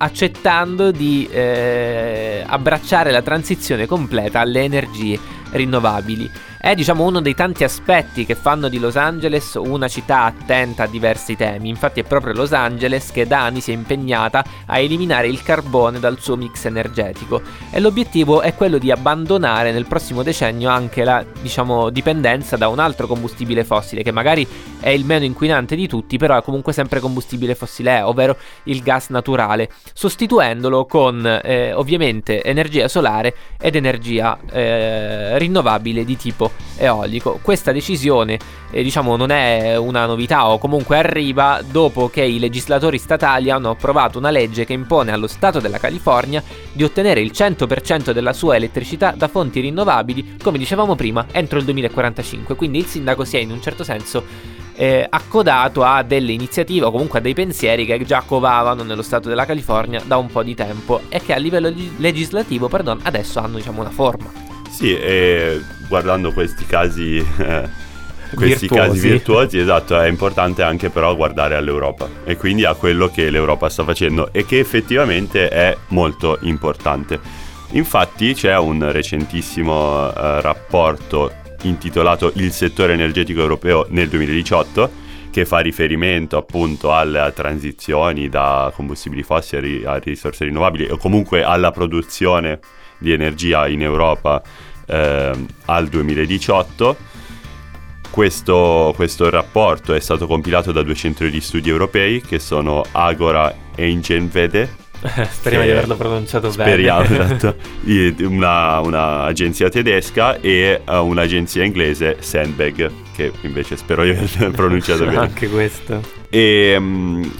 accettando 0.00 0.92
di 0.92 1.28
eh, 1.28 2.44
abbracciare 2.46 3.10
la 3.10 3.20
transizione 3.20 3.86
completa 3.86 4.38
alle 4.38 4.62
energie 4.62 5.18
rinnovabili. 5.50 6.30
È 6.60 6.74
diciamo 6.74 7.04
uno 7.04 7.20
dei 7.20 7.36
tanti 7.36 7.62
aspetti 7.62 8.26
che 8.26 8.34
fanno 8.34 8.68
di 8.68 8.80
Los 8.80 8.96
Angeles 8.96 9.54
una 9.54 9.86
città 9.86 10.24
attenta 10.24 10.82
a 10.82 10.86
diversi 10.88 11.36
temi. 11.36 11.68
Infatti 11.68 12.00
è 12.00 12.02
proprio 12.02 12.32
Los 12.34 12.52
Angeles 12.52 13.12
che 13.12 13.28
da 13.28 13.44
anni 13.44 13.60
si 13.60 13.70
è 13.70 13.74
impegnata 13.74 14.44
a 14.66 14.78
eliminare 14.78 15.28
il 15.28 15.40
carbone 15.44 16.00
dal 16.00 16.18
suo 16.18 16.36
mix 16.36 16.64
energetico 16.64 17.42
e 17.70 17.78
l'obiettivo 17.78 18.40
è 18.40 18.54
quello 18.54 18.78
di 18.78 18.90
abbandonare 18.90 19.70
nel 19.70 19.86
prossimo 19.86 20.24
decennio 20.24 20.68
anche 20.68 21.04
la 21.04 21.24
diciamo 21.40 21.90
dipendenza 21.90 22.56
da 22.56 22.66
un 22.66 22.80
altro 22.80 23.06
combustibile 23.06 23.62
fossile 23.62 24.02
che 24.02 24.10
magari 24.10 24.46
è 24.80 24.88
il 24.88 25.04
meno 25.04 25.24
inquinante 25.24 25.76
di 25.76 25.86
tutti, 25.86 26.18
però 26.18 26.36
è 26.36 26.42
comunque 26.42 26.72
sempre 26.72 26.98
combustibile 26.98 27.54
fossile, 27.54 28.00
ovvero 28.02 28.36
il 28.64 28.82
gas 28.82 29.10
naturale, 29.10 29.70
sostituendolo 29.92 30.86
con 30.86 31.24
eh, 31.24 31.72
ovviamente 31.72 32.42
energia 32.42 32.88
solare 32.88 33.34
ed 33.60 33.76
energia 33.76 34.38
eh, 34.50 35.38
rinnovabile 35.38 36.04
di 36.04 36.16
tipo 36.16 36.47
eolico. 36.76 37.38
Questa 37.42 37.72
decisione 37.72 38.38
eh, 38.70 38.82
diciamo 38.82 39.16
non 39.16 39.30
è 39.30 39.76
una 39.76 40.06
novità 40.06 40.48
o 40.48 40.58
comunque 40.58 40.96
arriva 40.98 41.60
dopo 41.68 42.08
che 42.08 42.22
i 42.22 42.38
legislatori 42.38 42.98
statali 42.98 43.50
hanno 43.50 43.70
approvato 43.70 44.18
una 44.18 44.30
legge 44.30 44.64
che 44.64 44.72
impone 44.72 45.12
allo 45.12 45.26
Stato 45.26 45.60
della 45.60 45.78
California 45.78 46.42
di 46.72 46.84
ottenere 46.84 47.20
il 47.20 47.32
100% 47.34 48.10
della 48.12 48.32
sua 48.32 48.56
elettricità 48.56 49.12
da 49.16 49.28
fonti 49.28 49.60
rinnovabili, 49.60 50.36
come 50.42 50.58
dicevamo 50.58 50.94
prima, 50.94 51.26
entro 51.32 51.58
il 51.58 51.64
2045. 51.64 52.54
Quindi 52.54 52.78
il 52.78 52.86
sindaco 52.86 53.24
si 53.24 53.36
è 53.36 53.40
in 53.40 53.50
un 53.50 53.62
certo 53.62 53.84
senso 53.84 54.56
eh, 54.78 55.04
accodato 55.10 55.82
a 55.82 56.04
delle 56.04 56.30
iniziative 56.30 56.86
o 56.86 56.92
comunque 56.92 57.18
a 57.18 57.22
dei 57.22 57.34
pensieri 57.34 57.84
che 57.84 58.00
già 58.04 58.22
covavano 58.24 58.84
nello 58.84 59.02
Stato 59.02 59.28
della 59.28 59.44
California 59.44 60.00
da 60.04 60.16
un 60.18 60.28
po' 60.28 60.44
di 60.44 60.54
tempo 60.54 61.00
e 61.08 61.20
che 61.20 61.34
a 61.34 61.36
livello 61.36 61.72
legislativo, 61.96 62.68
perdon, 62.68 63.00
adesso 63.02 63.40
hanno 63.40 63.56
diciamo 63.56 63.80
una 63.80 63.90
forma. 63.90 64.30
Sì, 64.70 64.96
e 64.96 65.60
guardando 65.88 66.32
questi 66.32 66.64
casi, 66.66 67.16
eh, 67.16 67.68
questi 68.34 68.66
virtuosi. 68.66 68.90
casi 68.90 69.08
virtuosi, 69.08 69.58
esatto, 69.58 69.98
è 69.98 70.08
importante 70.08 70.62
anche 70.62 70.90
però 70.90 71.16
guardare 71.16 71.56
all'Europa 71.56 72.08
e 72.24 72.36
quindi 72.36 72.64
a 72.64 72.74
quello 72.74 73.08
che 73.08 73.30
l'Europa 73.30 73.68
sta 73.68 73.84
facendo 73.84 74.28
e 74.32 74.44
che 74.44 74.58
effettivamente 74.58 75.48
è 75.48 75.76
molto 75.88 76.38
importante. 76.42 77.18
Infatti 77.72 78.34
c'è 78.34 78.56
un 78.56 78.90
recentissimo 78.92 80.08
eh, 80.08 80.40
rapporto 80.40 81.32
intitolato 81.62 82.30
Il 82.36 82.52
settore 82.52 82.92
energetico 82.92 83.40
europeo 83.40 83.86
nel 83.90 84.08
2018 84.08 85.06
che 85.30 85.44
fa 85.44 85.58
riferimento 85.58 86.36
appunto 86.36 86.92
alle 86.92 87.32
transizioni 87.34 88.28
da 88.28 88.72
combustibili 88.74 89.22
fossili 89.22 89.84
a 89.84 89.96
risorse 89.96 90.44
rinnovabili 90.44 90.88
o 90.90 90.96
comunque 90.96 91.42
alla 91.42 91.70
produzione 91.70 92.60
di 92.98 93.12
energia 93.12 93.68
in 93.68 93.82
Europa 93.82 94.42
eh, 94.88 95.32
al 95.66 95.88
2018. 95.88 96.96
Questo, 98.10 98.92
questo, 98.96 99.30
rapporto 99.30 99.94
è 99.94 100.00
stato 100.00 100.26
compilato 100.26 100.72
da 100.72 100.82
due 100.82 100.94
centri 100.94 101.30
di 101.30 101.40
studi 101.40 101.68
europei 101.68 102.20
che 102.20 102.38
sono 102.38 102.82
Agora 102.92 103.54
e 103.74 103.90
Ingenvede. 103.90 104.86
Speriamo 105.30 105.64
di 105.64 105.70
averlo 105.70 105.94
pronunciato 105.94 106.50
speriamo, 106.50 107.02
bene. 107.02 107.38
Speriamo, 107.38 107.54
esatto. 108.16 108.24
Una, 108.24 108.80
un'agenzia 108.80 109.68
tedesca 109.68 110.40
e 110.40 110.80
uh, 110.84 110.94
un'agenzia 110.94 111.62
inglese, 111.62 112.16
Sandbag, 112.18 112.90
che 113.14 113.30
invece 113.42 113.76
spero 113.76 114.02
di 114.02 114.10
aver 114.10 114.50
pronunciato 114.56 115.04
bene. 115.04 115.18
Anche 115.18 115.48
questo. 115.48 116.02
E 116.28 116.74
um, 116.76 117.32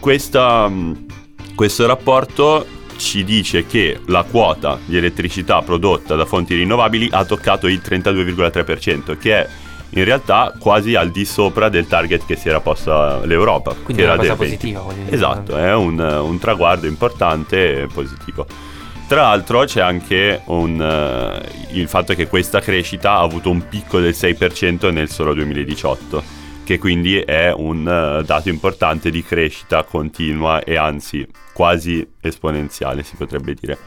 questa, 0.00 0.64
um, 0.64 1.04
questo 1.54 1.86
rapporto 1.86 2.66
ci 2.96 3.24
dice 3.24 3.66
che 3.66 4.00
la 4.06 4.22
quota 4.22 4.78
di 4.84 4.96
elettricità 4.96 5.62
prodotta 5.62 6.14
da 6.14 6.24
fonti 6.24 6.54
rinnovabili 6.54 7.08
ha 7.10 7.24
toccato 7.24 7.66
il 7.66 7.80
32,3%, 7.84 9.16
che 9.18 9.36
è 9.36 9.48
in 9.90 10.04
realtà 10.04 10.52
quasi 10.58 10.94
al 10.94 11.10
di 11.10 11.24
sopra 11.24 11.68
del 11.68 11.86
target 11.86 12.26
che 12.26 12.36
si 12.36 12.48
era 12.48 12.60
posta 12.60 13.24
l'Europa. 13.24 13.74
Quindi 13.74 14.02
è 14.02 14.06
una 14.06 14.16
cosa 14.16 14.36
positiva. 14.36 14.84
Esatto, 15.08 15.56
è 15.56 15.74
un, 15.74 15.98
un, 15.98 16.38
traguardo 16.38 16.86
importante 16.86 17.82
e 17.82 17.86
positivo. 17.86 18.46
Tra 19.06 19.22
l'altro 19.22 19.64
c'è 19.64 19.80
anche 19.80 20.40
un, 20.46 20.80
uh, 20.80 21.76
il 21.76 21.88
fatto 21.88 22.14
che 22.14 22.26
questa 22.26 22.60
crescita 22.60 23.12
ha 23.12 23.20
avuto 23.20 23.50
un 23.50 23.68
picco 23.68 24.00
del 24.00 24.14
6% 24.16 24.90
nel 24.90 25.10
solo 25.10 25.34
2018 25.34 26.43
che 26.64 26.78
quindi 26.78 27.18
è 27.18 27.52
un 27.54 27.80
uh, 27.80 28.24
dato 28.24 28.48
importante 28.48 29.10
di 29.10 29.22
crescita 29.22 29.84
continua 29.84 30.64
e 30.64 30.76
anzi 30.76 31.26
quasi 31.52 32.06
esponenziale 32.20 33.02
si 33.02 33.16
potrebbe 33.16 33.54
dire. 33.54 33.78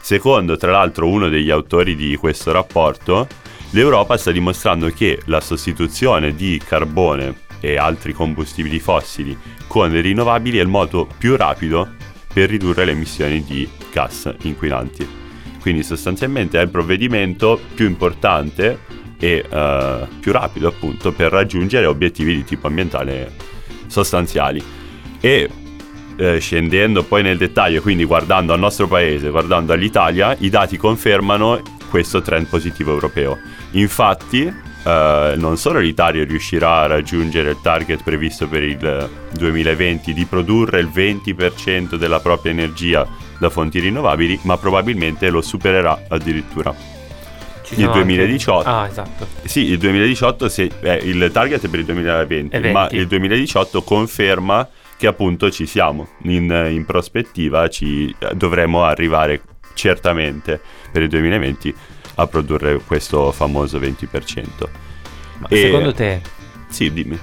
Secondo 0.00 0.56
tra 0.56 0.70
l'altro 0.70 1.08
uno 1.08 1.28
degli 1.28 1.50
autori 1.50 1.94
di 1.94 2.16
questo 2.16 2.52
rapporto, 2.52 3.26
l'Europa 3.70 4.16
sta 4.16 4.30
dimostrando 4.30 4.88
che 4.88 5.20
la 5.26 5.40
sostituzione 5.40 6.34
di 6.34 6.60
carbone 6.64 7.48
e 7.60 7.76
altri 7.76 8.12
combustibili 8.12 8.78
fossili 8.78 9.36
con 9.66 9.90
le 9.90 10.00
rinnovabili 10.00 10.58
è 10.58 10.62
il 10.62 10.68
modo 10.68 11.06
più 11.18 11.36
rapido 11.36 11.94
per 12.32 12.48
ridurre 12.48 12.84
le 12.84 12.92
emissioni 12.92 13.44
di 13.44 13.68
gas 13.92 14.32
inquinanti. 14.42 15.06
Quindi 15.60 15.82
sostanzialmente 15.82 16.58
è 16.58 16.62
il 16.62 16.70
provvedimento 16.70 17.60
più 17.74 17.86
importante 17.86 18.78
e 19.20 19.44
uh, 19.48 20.08
più 20.18 20.32
rapido 20.32 20.68
appunto 20.68 21.12
per 21.12 21.30
raggiungere 21.30 21.86
obiettivi 21.86 22.34
di 22.34 22.42
tipo 22.42 22.66
ambientale 22.66 23.30
sostanziali. 23.86 24.60
E 25.20 25.48
eh, 26.16 26.38
scendendo 26.38 27.02
poi 27.02 27.22
nel 27.22 27.38
dettaglio, 27.38 27.80
quindi 27.80 28.04
guardando 28.04 28.52
al 28.52 28.58
nostro 28.58 28.86
paese, 28.86 29.30
guardando 29.30 29.72
all'Italia, 29.72 30.36
i 30.40 30.50
dati 30.50 30.76
confermano 30.76 31.62
questo 31.88 32.20
trend 32.20 32.46
positivo 32.46 32.92
europeo. 32.92 33.38
Infatti, 33.72 34.44
eh, 34.84 35.34
non 35.36 35.56
solo 35.56 35.78
l'Italia 35.78 36.24
riuscirà 36.24 36.80
a 36.80 36.86
raggiungere 36.86 37.50
il 37.50 37.58
target 37.62 38.02
previsto 38.02 38.48
per 38.48 38.62
il 38.62 39.10
2020 39.32 40.12
di 40.12 40.24
produrre 40.26 40.80
il 40.80 40.90
20% 40.94 41.94
della 41.94 42.20
propria 42.20 42.52
energia 42.52 43.06
da 43.38 43.48
fonti 43.48 43.80
rinnovabili, 43.80 44.40
ma 44.42 44.58
probabilmente 44.58 45.30
lo 45.30 45.40
supererà 45.40 46.04
addirittura 46.08 46.74
il 47.76 47.90
2018. 47.90 48.68
Anche... 48.68 48.70
Ah, 48.70 48.88
esatto. 48.88 49.26
Sì, 49.44 49.70
il 49.70 49.78
2018, 49.78 50.48
se, 50.48 50.70
eh, 50.80 50.94
il 51.02 51.30
target 51.32 51.64
è 51.64 51.68
per 51.68 51.80
il 51.80 51.84
2020, 51.84 52.58
ma 52.70 52.88
il 52.90 53.06
2018 53.06 53.82
conferma 53.82 54.68
che 54.96 55.06
appunto 55.06 55.50
ci 55.50 55.66
siamo. 55.66 56.08
In, 56.24 56.68
in 56.70 56.84
prospettiva 56.84 57.68
ci 57.68 58.14
dovremo 58.34 58.84
arrivare 58.84 59.42
certamente 59.74 60.60
per 60.92 61.02
il 61.02 61.08
2020 61.08 61.74
a 62.16 62.26
produrre 62.26 62.80
questo 62.86 63.32
famoso 63.32 63.78
20%. 63.78 64.46
Ma 65.38 65.48
e... 65.48 65.56
secondo 65.56 65.94
te... 65.94 66.20
Sì, 66.68 66.92
dimmi. 66.92 67.18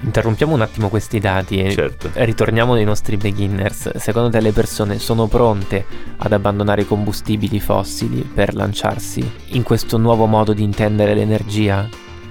Interrompiamo 0.00 0.54
un 0.54 0.60
attimo 0.60 0.88
questi 0.88 1.18
dati 1.18 1.58
e 1.60 1.72
Certo. 1.72 2.10
ritorniamo 2.14 2.74
nei 2.74 2.84
nostri 2.84 3.16
beginners. 3.16 3.96
Secondo 3.96 4.28
te 4.30 4.40
le 4.40 4.52
persone 4.52 4.98
sono 4.98 5.26
pronte 5.26 5.84
ad 6.18 6.32
abbandonare 6.32 6.82
i 6.82 6.86
combustibili 6.86 7.58
fossili 7.60 8.20
per 8.20 8.54
lanciarsi 8.54 9.28
in 9.48 9.62
questo 9.62 9.96
nuovo 9.96 10.26
modo 10.26 10.52
di 10.52 10.62
intendere 10.62 11.14
l'energia? 11.14 11.88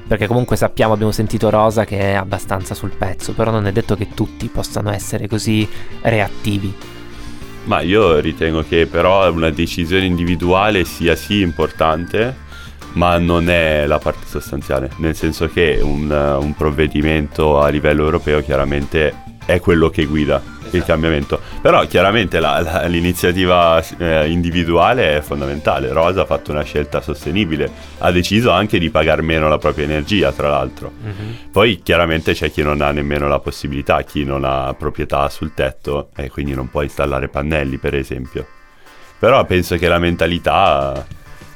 Perché 0.07 0.27
comunque 0.27 0.55
sappiamo, 0.55 0.93
abbiamo 0.93 1.11
sentito 1.11 1.49
Rosa 1.49 1.83
che 1.83 1.97
è 1.97 2.13
abbastanza 2.13 2.75
sul 2.75 2.91
pezzo, 2.95 3.33
però 3.33 3.49
non 3.49 3.65
è 3.65 3.71
detto 3.71 3.95
che 3.95 4.09
tutti 4.13 4.47
possano 4.47 4.91
essere 4.91 5.27
così 5.27 5.67
reattivi. 6.01 6.73
Ma 7.63 7.81
io 7.81 8.19
ritengo 8.19 8.63
che 8.63 8.85
però 8.85 9.31
una 9.31 9.49
decisione 9.49 10.05
individuale 10.05 10.85
sia 10.85 11.15
sì 11.15 11.41
importante, 11.41 12.43
ma 12.95 13.17
non 13.17 13.49
è 13.49 13.85
la 13.87 13.99
parte 13.99 14.25
sostanziale, 14.27 14.89
nel 14.97 15.15
senso 15.15 15.47
che 15.47 15.79
un, 15.81 16.09
un 16.11 16.53
provvedimento 16.55 17.59
a 17.61 17.69
livello 17.69 18.03
europeo 18.03 18.41
chiaramente 18.41 19.23
è 19.45 19.59
quello 19.59 19.89
che 19.89 20.05
guida 20.05 20.41
il 20.71 20.83
cambiamento. 20.83 21.39
Però 21.61 21.85
chiaramente 21.85 22.39
la- 22.39 22.59
la- 22.59 22.85
l'iniziativa 22.87 23.81
eh, 23.97 24.27
individuale 24.29 25.17
è 25.17 25.21
fondamentale. 25.21 25.93
Rosa 25.93 26.21
ha 26.21 26.25
fatto 26.25 26.51
una 26.51 26.63
scelta 26.63 26.99
sostenibile, 26.99 27.69
ha 27.99 28.11
deciso 28.11 28.49
anche 28.51 28.79
di 28.79 28.89
pagare 28.89 29.21
meno 29.21 29.47
la 29.47 29.57
propria 29.59 29.85
energia, 29.85 30.31
tra 30.31 30.49
l'altro. 30.49 30.91
Poi 31.51 31.81
chiaramente 31.83 32.33
c'è 32.33 32.49
chi 32.51 32.63
non 32.63 32.81
ha 32.81 32.91
nemmeno 32.91 33.27
la 33.27 33.39
possibilità, 33.39 34.01
chi 34.01 34.25
non 34.25 34.43
ha 34.43 34.73
proprietà 34.73 35.29
sul 35.29 35.53
tetto 35.53 36.09
e 36.15 36.29
quindi 36.29 36.53
non 36.55 36.69
può 36.69 36.81
installare 36.81 37.27
pannelli, 37.29 37.77
per 37.77 37.93
esempio. 37.93 38.45
Però 39.19 39.45
penso 39.45 39.77
che 39.77 39.87
la 39.87 39.99
mentalità, 39.99 41.05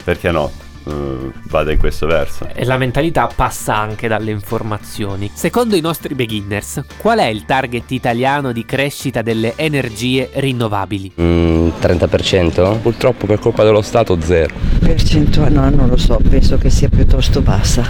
perché 0.04 0.32
no, 0.32 0.50
eh, 0.86 1.32
vada 1.50 1.72
in 1.72 1.78
questo 1.78 2.08
verso. 2.08 2.48
E 2.54 2.66
la 2.66 2.78
mentalità 2.78 3.30
passa 3.34 3.76
anche 3.76 4.08
dalle 4.08 4.32
informazioni. 4.32 5.30
Secondo 5.34 5.76
i 5.76 5.82
nostri 5.82 6.16
beginners, 6.16 6.84
qual 6.98 7.20
è 7.20 7.26
il 7.26 7.46
target 7.46 7.92
italiano 7.92 8.52
di 8.52 8.66
crescita 8.66 9.22
delle 9.22 9.54
energie 9.56 10.30
rinnovabili? 10.34 11.14
Mm, 11.20 11.70
30%? 11.80 12.80
Purtroppo 12.82 13.26
per 13.26 13.40
colpa 13.40 13.64
dello 13.64 13.82
Stato 13.82 14.20
zero. 14.22 14.54
Percentuale, 14.80 15.50
no, 15.50 15.70
non 15.70 15.90
lo 15.90 15.98
so, 15.98 16.20
penso 16.28 16.58
che 16.58 16.70
sia 16.70 16.90
piuttosto 16.90 17.42
bassa. 17.42 17.84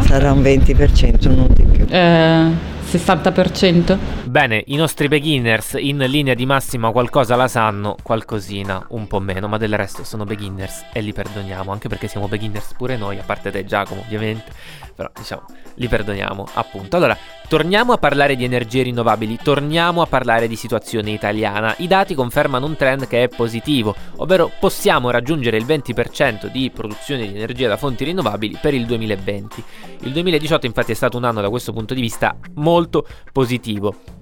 Sarà 0.00 0.32
un 0.32 0.42
20%, 0.42 1.34
non 1.34 1.48
di 1.50 1.64
più. 1.64 1.86
Eh, 1.88 2.50
60%? 2.90 3.98
Bene, 4.30 4.62
i 4.68 4.76
nostri 4.76 5.08
beginners 5.08 5.74
in 5.76 5.98
linea 6.06 6.34
di 6.34 6.46
massima 6.46 6.92
qualcosa 6.92 7.34
la 7.34 7.48
sanno, 7.48 7.96
qualcosina 8.00 8.86
un 8.90 9.08
po' 9.08 9.18
meno, 9.18 9.48
ma 9.48 9.56
del 9.56 9.74
resto 9.74 10.04
sono 10.04 10.22
beginners 10.22 10.84
e 10.92 11.00
li 11.00 11.12
perdoniamo, 11.12 11.72
anche 11.72 11.88
perché 11.88 12.06
siamo 12.06 12.28
beginners 12.28 12.74
pure 12.74 12.96
noi, 12.96 13.18
a 13.18 13.24
parte 13.24 13.50
te 13.50 13.64
Giacomo 13.64 14.02
ovviamente, 14.02 14.52
però 14.94 15.10
diciamo, 15.12 15.46
li 15.74 15.88
perdoniamo 15.88 16.46
appunto. 16.54 16.94
Allora, 16.94 17.18
torniamo 17.48 17.92
a 17.92 17.98
parlare 17.98 18.36
di 18.36 18.44
energie 18.44 18.84
rinnovabili, 18.84 19.36
torniamo 19.42 20.00
a 20.00 20.06
parlare 20.06 20.46
di 20.46 20.54
situazione 20.54 21.10
italiana. 21.10 21.74
I 21.78 21.88
dati 21.88 22.14
confermano 22.14 22.66
un 22.66 22.76
trend 22.76 23.08
che 23.08 23.24
è 23.24 23.28
positivo, 23.28 23.96
ovvero 24.18 24.48
possiamo 24.60 25.10
raggiungere 25.10 25.56
il 25.56 25.64
20% 25.64 26.46
di 26.46 26.70
produzione 26.72 27.26
di 27.26 27.34
energia 27.34 27.66
da 27.66 27.76
fonti 27.76 28.04
rinnovabili 28.04 28.58
per 28.60 28.74
il 28.74 28.86
2020. 28.86 29.64
Il 30.02 30.12
2018 30.12 30.66
infatti 30.66 30.92
è 30.92 30.94
stato 30.94 31.16
un 31.16 31.24
anno 31.24 31.40
da 31.40 31.48
questo 31.48 31.72
punto 31.72 31.94
di 31.94 32.00
vista 32.00 32.36
molto 32.54 33.04
positivo. 33.32 34.19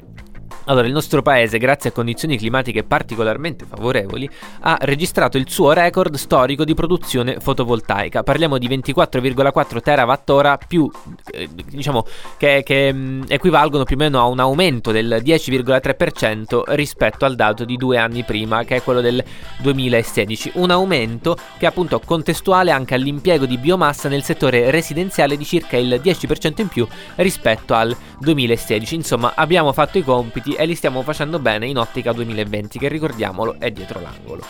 Allora, 0.68 0.87
il 0.87 0.92
nostro 0.92 1.22
paese, 1.22 1.56
grazie 1.56 1.88
a 1.88 1.92
condizioni 1.94 2.37
climatiche 2.37 2.84
particolarmente 2.84 3.64
favorevoli, 3.64 4.28
ha 4.60 4.76
registrato 4.82 5.38
il 5.38 5.48
suo 5.48 5.72
record 5.72 6.14
storico 6.16 6.64
di 6.64 6.75
produzione 6.75 7.40
fotovoltaica. 7.40 8.22
Parliamo 8.22 8.58
di 8.58 8.68
24,4 8.68 9.80
terawattora 9.80 10.58
più, 10.58 10.90
eh, 11.30 11.48
diciamo, 11.70 12.04
che, 12.37 12.62
che, 12.66 12.92
mh, 12.92 13.25
equivalgono 13.28 13.84
più 13.84 13.96
o 13.96 13.98
meno 13.98 14.20
a 14.20 14.26
un 14.26 14.40
aumento 14.40 14.92
del 14.92 15.22
10,3% 15.25 16.75
rispetto 16.75 17.25
al 17.25 17.34
dato 17.34 17.64
di 17.64 17.76
due 17.76 17.96
anni 17.96 18.22
prima, 18.25 18.64
che 18.64 18.76
è 18.76 18.82
quello 18.82 19.00
del 19.00 19.25
2016. 19.60 20.52
Un 20.56 20.70
aumento 20.70 21.34
che 21.56 21.64
è 21.64 21.68
appunto 21.68 21.98
contestuale 22.04 22.72
anche 22.72 22.94
all'impiego 22.94 23.46
di 23.46 23.56
biomassa 23.56 24.10
nel 24.10 24.22
settore 24.22 24.70
residenziale 24.70 25.38
di 25.38 25.46
circa 25.46 25.78
il 25.78 25.98
10% 26.04 26.61
in 26.61 26.68
più 26.68 26.87
rispetto 27.14 27.72
al 27.72 27.96
2016. 28.20 28.94
Insomma, 28.94 29.33
abbiamo 29.35 29.72
fatto 29.72 29.96
i 29.96 30.02
compiti 30.02 30.57
e 30.59 30.66
li 30.66 30.75
stiamo 30.75 31.03
facendo 31.03 31.38
bene 31.38 31.68
in 31.68 31.79
ottica 31.79 32.12
2020, 32.12 32.79
che 32.79 32.88
ricordiamolo 32.88 33.57
è 33.61 33.71
dietro 33.71 34.01
l'angolo. 34.01 34.42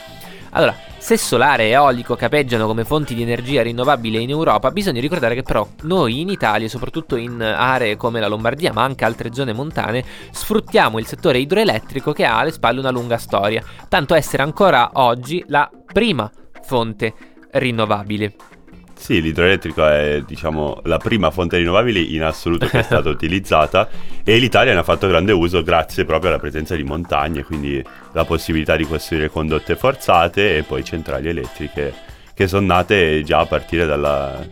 Allora, 0.53 0.75
se 0.97 1.18
solare 1.18 1.64
e 1.64 1.71
eolico 1.71 2.16
capeggiano 2.16 2.66
come 2.66 2.85
fonti 2.85 3.14
di 3.14 3.21
energia 3.21 3.62
rinnovabile 3.62 4.18
in 4.18 4.31
Europa, 4.31 4.71
bisogna 4.71 5.01
ricordare 5.01 5.35
che 5.35 5.42
però 5.42 5.68
noi 5.83 6.21
in 6.21 6.31
Italia, 6.31 6.68
soprattutto 6.68 7.16
in 7.16 7.42
aree 7.42 7.97
come 7.97 8.21
la 8.21 8.29
Lombardia, 8.29 8.73
ma 8.73 8.83
anche 8.83 9.05
altre 9.05 9.35
zone 9.35 9.53
montane, 9.53 10.03
sfruttiamo 10.31 10.99
il 10.99 11.07
settore 11.07 11.38
idroelettrico 11.38 12.12
che 12.12 12.25
ha 12.25 12.38
alle 12.38 12.53
spalle 12.53 12.81
una 12.81 12.90
lunga 12.90 13.18
storia, 13.18 13.62
tanto 13.88 14.14
essere 14.14 14.42
ancora 14.42 14.90
oggi 14.94 15.44
la 15.49 15.71
prima 15.92 16.31
fonte 16.62 17.12
rinnovabile. 17.53 18.58
Sì, 18.98 19.22
l'idroelettrico 19.22 19.87
è 19.87 20.22
diciamo 20.26 20.80
la 20.84 20.98
prima 20.98 21.30
fonte 21.30 21.56
rinnovabile 21.56 22.00
in 22.00 22.22
assoluto 22.22 22.66
che 22.66 22.80
è 22.80 22.82
stata 22.84 23.08
utilizzata 23.08 23.88
e 24.24 24.37
l'Italia 24.38 24.74
ne 24.74 24.80
ha 24.80 24.82
fatto 24.82 25.06
grande 25.06 25.32
uso 25.32 25.62
grazie 25.62 26.04
proprio 26.04 26.30
alla 26.30 26.40
presenza 26.40 26.74
di 26.74 26.82
montagne, 26.82 27.44
quindi 27.44 27.82
la 28.12 28.24
possibilità 28.24 28.76
di 28.76 28.84
costruire 28.84 29.30
condotte 29.30 29.76
forzate 29.76 30.58
e 30.58 30.62
poi 30.64 30.84
centrali 30.84 31.28
elettriche 31.28 31.94
che 32.34 32.46
sono 32.46 32.66
nate 32.66 33.22
già 33.22 33.38
a 33.38 33.46
partire 33.46 33.87
dalla, 33.87 34.44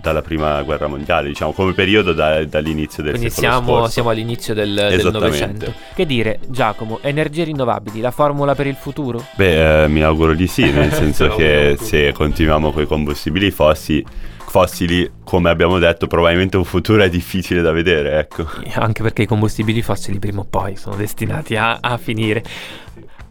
dalla 0.00 0.22
prima 0.22 0.62
guerra 0.62 0.86
mondiale, 0.86 1.28
diciamo 1.28 1.52
come 1.52 1.72
periodo 1.72 2.12
da- 2.12 2.44
dall'inizio 2.44 3.02
del 3.02 3.12
Quindi 3.12 3.30
secolo 3.30 3.52
siamo, 3.52 3.72
scorso. 3.76 3.90
siamo 3.90 4.10
all'inizio 4.10 4.54
del, 4.54 4.74
del. 4.74 5.10
Novecento. 5.10 5.72
Che 5.94 6.06
dire, 6.06 6.40
Giacomo, 6.48 6.98
energie 7.02 7.44
rinnovabili, 7.44 8.00
la 8.00 8.10
formula 8.10 8.54
per 8.54 8.66
il 8.66 8.76
futuro? 8.76 9.24
Beh, 9.34 9.84
eh, 9.84 9.88
mi 9.88 10.02
auguro 10.02 10.34
di 10.34 10.46
sì, 10.46 10.70
nel 10.70 10.92
senso 10.94 11.28
che 11.28 11.76
se 11.80 12.12
continuiamo 12.12 12.72
con 12.72 12.82
i 12.82 12.86
combustibili 12.86 13.50
fossi- 13.50 14.04
fossili, 14.48 15.10
come 15.24 15.50
abbiamo 15.50 15.78
detto, 15.78 16.06
probabilmente 16.06 16.56
un 16.56 16.64
futuro 16.64 17.02
è 17.02 17.10
difficile 17.10 17.60
da 17.60 17.70
vedere, 17.72 18.18
ecco. 18.18 18.46
Anche 18.74 19.02
perché 19.02 19.22
i 19.22 19.26
combustibili 19.26 19.82
fossili 19.82 20.18
prima 20.18 20.40
o 20.40 20.46
poi 20.48 20.76
sono 20.76 20.96
destinati 20.96 21.54
a, 21.56 21.78
a 21.80 21.98
finire. 21.98 22.42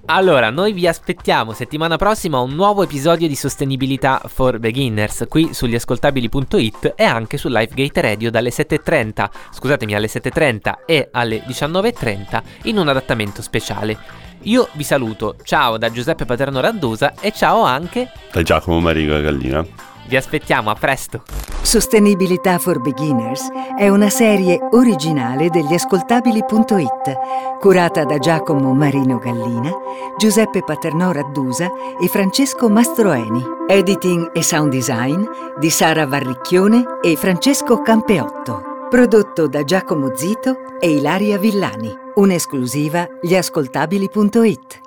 Allora, 0.09 0.49
noi 0.51 0.71
vi 0.71 0.87
aspettiamo 0.87 1.51
settimana 1.51 1.97
prossima 1.97 2.39
un 2.39 2.55
nuovo 2.55 2.81
episodio 2.81 3.27
di 3.27 3.35
Sostenibilità 3.35 4.21
for 4.27 4.57
Beginners 4.57 5.25
qui 5.27 5.53
sugli 5.53 5.75
ascoltabili.it 5.75 6.93
e 6.95 7.03
anche 7.03 7.35
su 7.35 7.49
Lifegate 7.49 7.99
Radio 7.99 8.31
dalle 8.31 8.49
7.30, 8.49 9.29
scusatemi, 9.51 9.95
alle 9.95 10.07
7.30 10.07 10.73
e 10.85 11.09
alle 11.11 11.43
19.30 11.45 12.41
in 12.63 12.77
un 12.77 12.87
adattamento 12.87 13.41
speciale. 13.41 13.97
Io 14.43 14.69
vi 14.73 14.83
saluto, 14.83 15.35
ciao 15.43 15.77
da 15.77 15.91
Giuseppe 15.91 16.23
Paterno 16.23 16.61
Raddusa 16.61 17.15
e 17.19 17.33
ciao 17.33 17.63
anche, 17.63 18.09
Da 18.31 18.41
Giacomo 18.41 18.79
Marigo 18.79 19.17
e 19.17 19.21
Gallina. 19.21 19.65
vi 20.05 20.15
aspettiamo, 20.15 20.69
a 20.69 20.75
presto! 20.75 21.56
Sostenibilità 21.67 22.59
for 22.59 22.79
Beginners 22.79 23.49
è 23.77 23.89
una 23.89 24.09
serie 24.09 24.57
originale 24.71 25.49
degli 25.49 25.73
ascoltabili.it, 25.73 27.59
curata 27.59 28.05
da 28.05 28.17
Giacomo 28.19 28.73
Marino 28.73 29.17
Gallina, 29.17 29.69
Giuseppe 30.17 30.63
Paternò 30.63 31.11
Raddusa 31.11 31.69
e 32.01 32.07
Francesco 32.07 32.69
Mastroeni. 32.69 33.43
Editing 33.67 34.31
e 34.33 34.43
sound 34.43 34.71
design 34.71 35.21
di 35.59 35.69
Sara 35.69 36.07
Varricchione 36.07 36.85
e 37.01 37.17
Francesco 37.17 37.81
Campeotto. 37.81 38.87
Prodotto 38.89 39.49
da 39.49 39.65
Giacomo 39.65 40.15
Zito 40.15 40.79
e 40.79 40.89
Ilaria 40.89 41.37
Villani. 41.37 41.93
Un'esclusiva 42.15 43.05
gli 43.19 43.35
ascoltabili.it. 43.35 44.86